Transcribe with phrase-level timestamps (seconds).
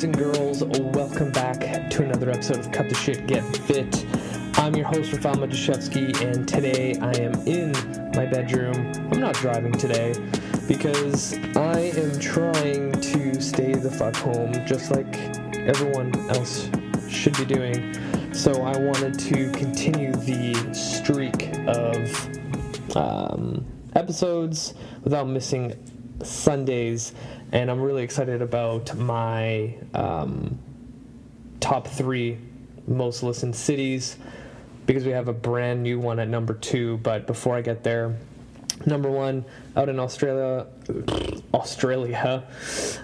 [0.00, 4.06] boys and girls, welcome back to another episode of Cut the Shit, Get Fit.
[4.54, 7.72] I'm your host, Rafal Majashevsky, and today I am in
[8.14, 8.92] my bedroom.
[9.12, 10.14] I'm not driving today
[10.66, 15.18] because I am trying to stay the fuck home just like
[15.58, 16.70] everyone else
[17.06, 17.94] should be doing.
[18.32, 24.72] So I wanted to continue the streak of um, episodes
[25.04, 25.74] without missing
[26.22, 27.12] Sundays,
[27.52, 30.58] and I'm really excited about my um,
[31.60, 32.38] top three
[32.86, 34.16] most listened cities
[34.86, 36.98] because we have a brand new one at number two.
[36.98, 38.16] But before I get there,
[38.86, 39.44] number one
[39.76, 40.66] out in Australia,
[41.54, 42.44] Australia,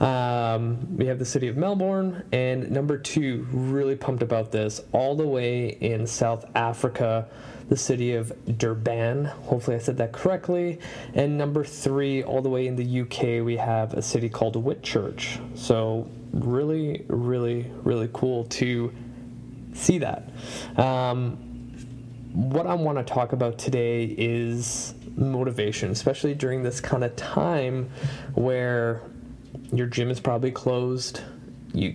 [0.00, 5.16] um, we have the city of Melbourne, and number two, really pumped about this, all
[5.16, 7.26] the way in South Africa
[7.72, 9.24] the city of Durban.
[9.24, 10.78] Hopefully, I said that correctly.
[11.14, 15.40] And number three, all the way in the UK, we have a city called Whitchurch.
[15.56, 18.92] So, really, really, really cool to
[19.72, 20.28] see that.
[20.76, 21.38] Um,
[22.34, 27.88] what I want to talk about today is motivation, especially during this kind of time
[28.34, 29.00] where
[29.72, 31.22] your gym is probably closed.
[31.72, 31.94] You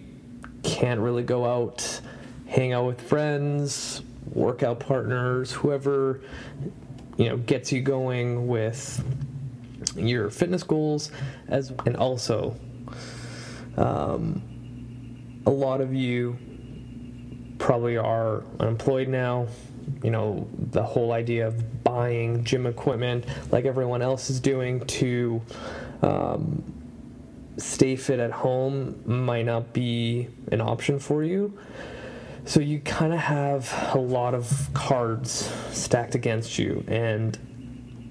[0.63, 2.01] can't really go out,
[2.47, 4.01] hang out with friends,
[4.33, 6.21] workout partners, whoever
[7.17, 9.03] you know gets you going with
[9.95, 11.11] your fitness goals,
[11.47, 12.55] as and also
[13.77, 14.41] um,
[15.45, 16.37] a lot of you
[17.59, 19.47] probably are unemployed now.
[20.03, 25.41] You know the whole idea of buying gym equipment like everyone else is doing to
[26.01, 26.61] um,
[27.57, 31.57] stay fit at home might not be an option for you.
[32.47, 37.37] So you kind of have a lot of cards stacked against you, and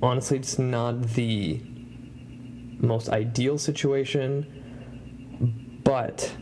[0.03, 1.59] honestly, it's not the
[2.77, 6.37] most ideal situation, but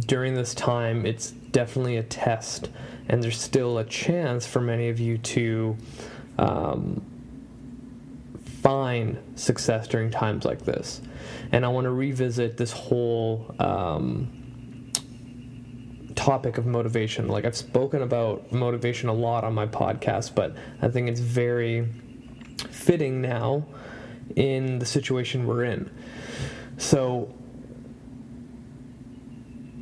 [0.00, 2.70] during this time, it's definitely a test,
[3.08, 5.76] and there's still a chance for many of you to
[6.38, 7.00] um,
[8.60, 11.02] find success during times like this.
[11.52, 13.54] And I want to revisit this whole.
[13.60, 14.41] Um,
[16.22, 17.26] topic of motivation.
[17.26, 21.88] Like I've spoken about motivation a lot on my podcast, but I think it's very
[22.70, 23.66] fitting now
[24.36, 25.90] in the situation we're in.
[26.76, 27.34] So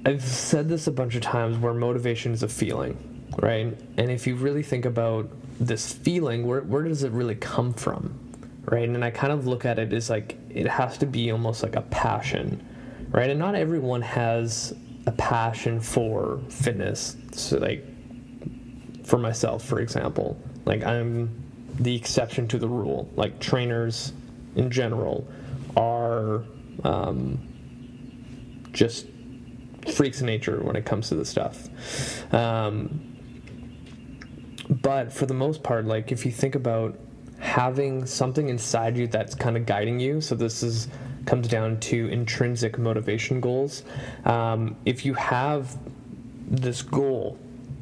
[0.06, 2.96] I've said this a bunch of times where motivation is a feeling,
[3.38, 3.78] right?
[3.98, 5.28] And if you really think about
[5.58, 8.18] this feeling, where where does it really come from?
[8.64, 8.88] Right?
[8.88, 11.76] And I kind of look at it as like it has to be almost like
[11.76, 12.66] a passion,
[13.10, 13.28] right?
[13.28, 14.72] And not everyone has
[15.06, 17.16] a passion for fitness.
[17.32, 17.84] So like
[19.04, 21.42] for myself, for example, like I'm
[21.78, 23.08] the exception to the rule.
[23.16, 24.12] Like trainers
[24.56, 25.26] in general
[25.76, 26.44] are
[26.84, 27.38] um,
[28.72, 29.06] just
[29.94, 31.68] freaks of nature when it comes to the stuff.
[32.34, 33.06] Um,
[34.68, 36.98] but for the most part, like if you think about
[37.38, 40.88] having something inside you that's kind of guiding you, so this is
[41.26, 43.82] comes down to intrinsic motivation goals.
[44.24, 45.76] Um, if you have
[46.50, 47.38] this goal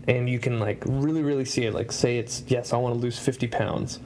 [0.08, 2.98] and you can like really really see it like say it's yes i want to
[3.00, 4.00] lose 50 pounds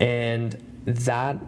[0.00, 1.38] and that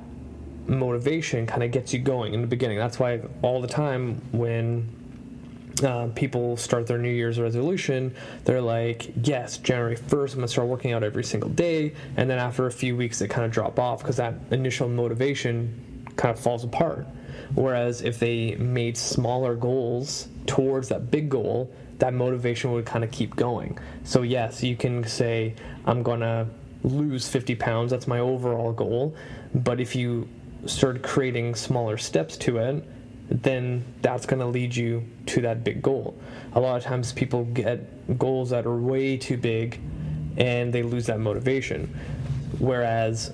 [0.66, 4.96] motivation kind of gets you going in the beginning that's why all the time when
[5.82, 10.48] uh, people start their new year's resolution they're like yes january 1st i'm going to
[10.48, 13.50] start working out every single day and then after a few weeks they kind of
[13.50, 15.89] drop off because that initial motivation
[16.20, 17.06] kind of falls apart.
[17.54, 23.10] Whereas if they made smaller goals towards that big goal, that motivation would kind of
[23.10, 23.78] keep going.
[24.04, 25.54] So, yes, you can say,
[25.86, 26.46] I'm going to
[26.84, 29.16] lose 50 pounds, that's my overall goal.
[29.54, 30.28] But if you
[30.66, 32.84] start creating smaller steps to it,
[33.30, 36.14] then that's going to lead you to that big goal.
[36.52, 39.80] A lot of times people get goals that are way too big
[40.36, 41.94] and they lose that motivation.
[42.58, 43.32] Whereas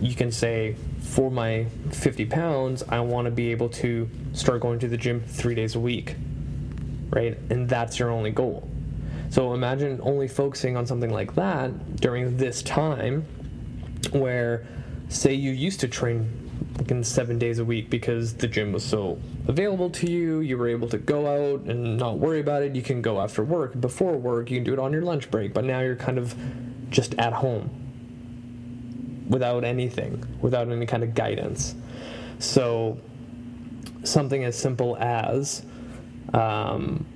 [0.00, 4.78] you can say, for my 50 pounds, I want to be able to start going
[4.78, 6.16] to the gym three days a week,
[7.10, 7.38] right?
[7.50, 8.68] And that's your only goal.
[9.28, 13.26] So imagine only focusing on something like that during this time
[14.12, 14.66] where,
[15.08, 16.38] say, you used to train
[16.78, 20.40] like in seven days a week because the gym was so available to you.
[20.40, 22.74] You were able to go out and not worry about it.
[22.74, 25.52] You can go after work, before work, you can do it on your lunch break,
[25.52, 26.34] but now you're kind of
[26.90, 27.81] just at home
[29.32, 31.74] without anything, without any kind of guidance.
[32.38, 32.98] So,
[34.04, 35.64] something as simple as
[36.34, 37.06] um,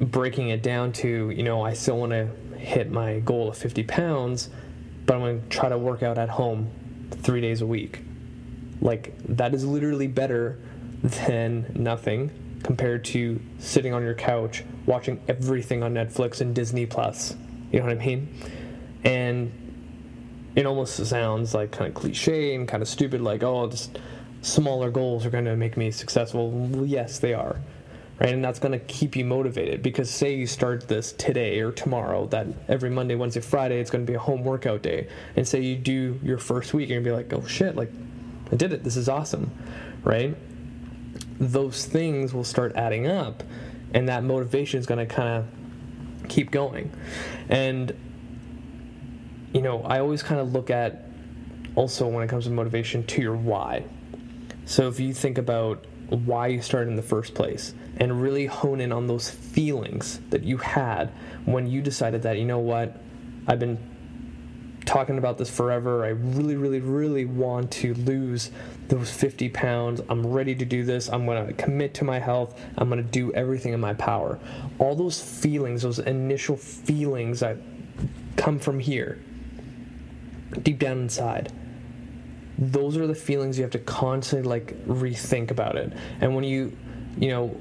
[0.00, 3.82] breaking it down to, you know, I still want to hit my goal of 50
[3.82, 4.48] pounds,
[5.04, 6.70] but I'm going to try to work out at home
[7.10, 8.02] three days a week.
[8.80, 10.58] Like, that is literally better
[11.02, 12.30] than nothing
[12.62, 17.34] compared to sitting on your couch watching everything on Netflix and Disney Plus.
[17.72, 18.28] You know what I mean?
[19.04, 19.65] And
[20.56, 23.98] it almost sounds like kind of cliche and kind of stupid, like, oh, just
[24.40, 26.50] smaller goals are going to make me successful.
[26.50, 27.60] Well, yes, they are.
[28.18, 28.30] Right?
[28.30, 32.26] And that's going to keep you motivated because say you start this today or tomorrow,
[32.28, 35.08] that every Monday, Wednesday, Friday, it's going to be a home workout day.
[35.36, 37.92] And say you do your first week, you're going to be like, oh shit, like,
[38.50, 38.82] I did it.
[38.82, 39.50] This is awesome.
[40.02, 40.34] Right?
[41.38, 43.42] Those things will start adding up,
[43.92, 46.90] and that motivation is going to kind of keep going.
[47.50, 47.94] And,
[49.56, 51.08] you know, I always kind of look at
[51.74, 53.84] also when it comes to motivation to your why
[54.66, 58.80] so if you think about why you started in the first place and really hone
[58.80, 61.12] in on those feelings that you had
[61.44, 63.00] when you decided that, you know what,
[63.46, 63.78] I've been
[64.84, 66.04] talking about this forever.
[66.04, 68.50] I really, really, really want to lose
[68.88, 70.00] those 50 pounds.
[70.08, 71.08] I'm ready to do this.
[71.08, 72.60] I'm going to commit to my health.
[72.76, 74.40] I'm going to do everything in my power.
[74.80, 77.56] All those feelings, those initial feelings that
[78.36, 79.22] come from here,
[80.62, 81.52] deep down inside.
[82.58, 85.92] Those are the feelings you have to constantly like rethink about it.
[86.20, 86.76] And when you,
[87.18, 87.56] you know,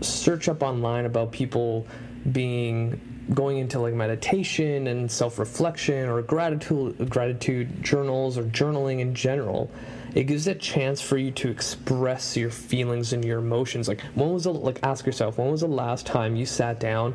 [0.00, 1.86] search up online about people
[2.32, 3.00] being
[3.34, 9.70] going into like meditation and self-reflection or gratitude gratitude journals or journaling in general
[10.14, 13.88] it gives a chance for you to express your feelings and your emotions.
[13.88, 17.14] Like when was the like ask yourself when was the last time you sat down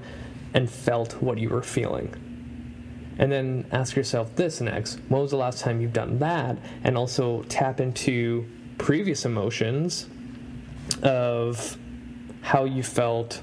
[0.53, 2.13] and felt what you were feeling
[3.17, 6.57] and then ask yourself this next when was the last time you've done that?
[6.83, 10.07] And also tap into previous emotions
[11.01, 11.77] of
[12.41, 13.41] how you felt,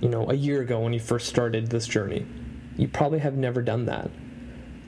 [0.00, 2.26] you know, a year ago when you first started this journey.
[2.76, 4.10] You probably have never done that.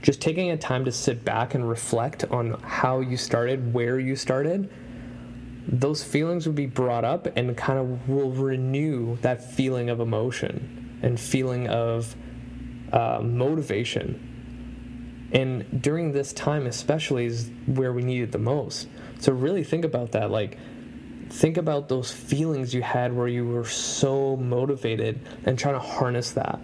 [0.02, 4.14] Just taking a time to sit back and reflect on how you started, where you
[4.16, 4.70] started,
[5.66, 10.98] those feelings would be brought up and kind of will renew that feeling of emotion
[11.02, 12.16] and feeling of
[12.92, 14.24] uh, motivation.
[15.32, 18.88] And during this time, especially, is where we need it the most.
[19.20, 20.30] So, really think about that.
[20.30, 20.56] Like,
[21.28, 26.32] think about those feelings you had where you were so motivated and trying to harness
[26.32, 26.58] that,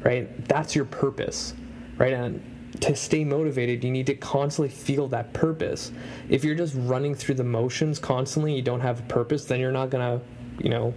[0.00, 0.48] right?
[0.48, 1.54] That's your purpose,
[1.96, 2.12] right?
[2.12, 2.42] And
[2.80, 5.92] to stay motivated, you need to constantly feel that purpose.
[6.28, 9.72] If you're just running through the motions constantly, you don't have a purpose, then you're
[9.72, 10.20] not gonna,
[10.58, 10.94] you know,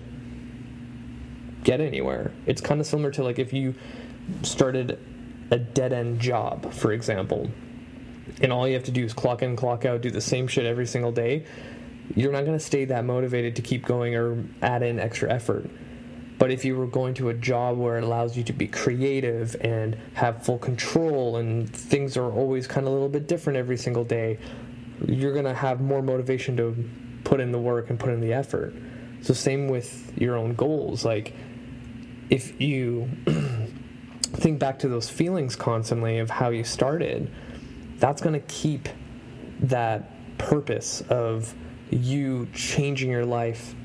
[1.63, 2.31] get anywhere.
[2.45, 3.75] It's kind of similar to like if you
[4.44, 5.00] started
[5.51, 7.50] a dead end job, for example,
[8.41, 10.65] and all you have to do is clock in, clock out, do the same shit
[10.65, 11.45] every single day,
[12.15, 15.69] you're not going to stay that motivated to keep going or add in extra effort.
[16.38, 19.56] But if you were going to a job where it allows you to be creative
[19.62, 23.77] and have full control and things are always kind of a little bit different every
[23.77, 24.39] single day,
[25.07, 26.89] you're going to have more motivation to
[27.24, 28.74] put in the work and put in the effort.
[29.21, 31.06] So, same with your own goals.
[31.06, 31.35] Like,
[32.31, 33.07] if you
[34.33, 37.31] think back to those feelings constantly of how you started,
[37.97, 38.89] that's going to keep
[39.61, 41.53] that purpose of
[41.89, 43.75] you changing your life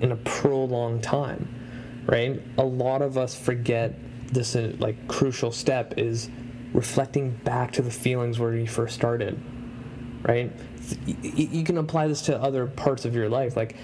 [0.00, 1.48] in a prolonged time,
[2.06, 2.40] right?
[2.58, 3.94] A lot of us forget
[4.32, 6.30] this uh, like crucial step is
[6.72, 9.40] reflecting back to the feelings where you first started,
[10.22, 10.52] right?
[11.06, 13.76] You can apply this to other parts of your life, like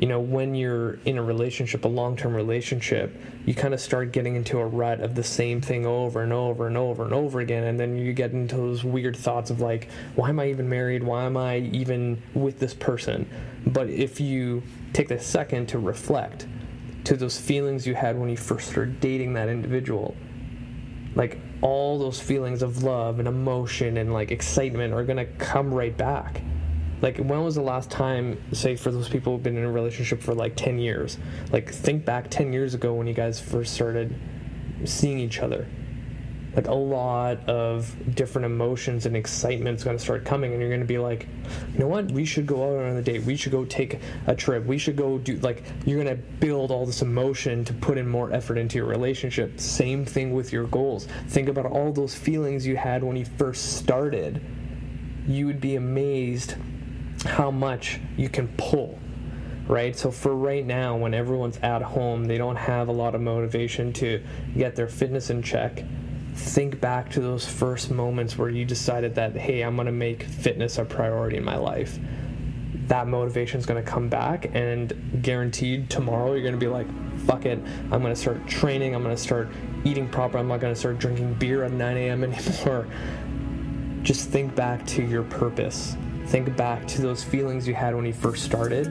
[0.00, 3.14] you know, when you're in a relationship, a long term relationship,
[3.44, 6.66] you kind of start getting into a rut of the same thing over and over
[6.66, 7.64] and over and over again.
[7.64, 11.02] And then you get into those weird thoughts of like, why am I even married?
[11.04, 13.28] Why am I even with this person?
[13.66, 14.62] But if you
[14.94, 16.48] take the second to reflect
[17.04, 20.16] to those feelings you had when you first started dating that individual,
[21.14, 25.74] like all those feelings of love and emotion and like excitement are going to come
[25.74, 26.40] right back
[27.02, 30.22] like when was the last time say for those people who've been in a relationship
[30.22, 31.18] for like 10 years?
[31.50, 34.14] Like think back 10 years ago when you guys first started
[34.84, 35.66] seeing each other.
[36.54, 40.68] Like a lot of different emotions and excitement is going to start coming and you're
[40.68, 41.28] going to be like
[41.72, 42.10] you know what?
[42.10, 43.22] We should go out on a date.
[43.22, 44.66] We should go take a trip.
[44.66, 48.06] We should go do like you're going to build all this emotion to put in
[48.08, 49.58] more effort into your relationship.
[49.60, 51.06] Same thing with your goals.
[51.28, 54.42] Think about all those feelings you had when you first started.
[55.28, 56.56] You would be amazed
[57.24, 58.98] how much you can pull
[59.70, 59.96] right?
[59.96, 63.92] So for right now, when everyone's at home, they don't have a lot of motivation
[63.94, 64.20] to
[64.56, 65.84] get their fitness in check.
[66.34, 70.78] Think back to those first moments where you decided that, hey, I'm gonna make fitness
[70.78, 71.98] a priority in my life.
[72.88, 76.88] That motivation is gonna come back, and guaranteed tomorrow you're gonna be like,
[77.20, 77.60] fuck it,
[77.92, 79.48] I'm gonna start training, I'm gonna start
[79.84, 82.24] eating proper, I'm not gonna start drinking beer at 9 a.m.
[82.32, 82.88] anymore.
[84.02, 85.96] Just think back to your purpose
[86.30, 88.86] think back to those feelings you had when you first started,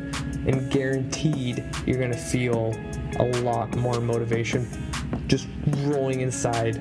[0.45, 2.75] and guaranteed you're going to feel
[3.17, 4.67] a lot more motivation
[5.27, 5.47] just
[5.83, 6.75] rolling inside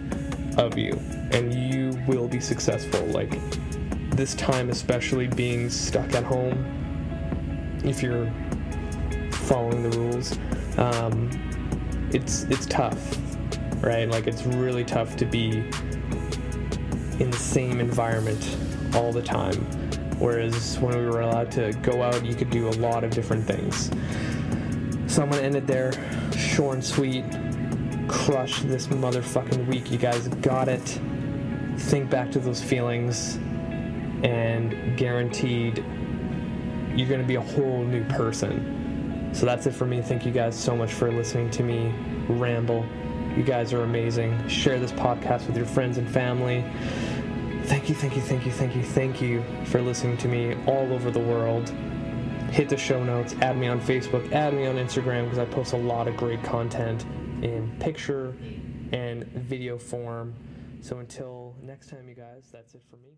[0.58, 0.98] of you,
[1.30, 3.06] and you will be successful.
[3.06, 3.38] Like
[4.16, 6.64] this time, especially being stuck at home,
[7.84, 8.28] if you're
[9.30, 10.36] following the rules,
[10.76, 11.30] um,
[12.12, 13.16] it's it's tough,
[13.80, 14.08] right?
[14.10, 15.58] Like it's really tough to be
[17.20, 18.56] in the same environment
[18.92, 19.64] all the time.
[20.18, 23.44] Whereas when we were allowed to go out, you could do a lot of different
[23.46, 23.90] things.
[25.06, 25.92] So I'm gonna end it there.
[26.37, 27.25] Short and sweet.
[28.08, 29.90] Crush this motherfucking week.
[29.90, 31.00] You guys got it.
[31.76, 33.37] Think back to those feelings,
[34.25, 35.84] and guaranteed
[36.96, 39.30] you're gonna be a whole new person.
[39.32, 40.02] So that's it for me.
[40.02, 41.94] Thank you guys so much for listening to me
[42.28, 42.84] ramble.
[43.37, 44.48] You guys are amazing.
[44.48, 46.64] Share this podcast with your friends and family.
[47.68, 50.90] Thank you, thank you, thank you, thank you, thank you for listening to me all
[50.90, 51.68] over the world.
[52.50, 55.75] Hit the show notes, add me on Facebook, add me on Instagram because I post
[55.75, 57.04] a lot of great content
[57.42, 58.34] in picture
[58.92, 60.32] and video form.
[60.80, 63.10] So until next time, you guys, that's it for me.